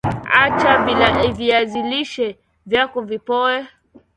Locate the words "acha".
0.43-0.71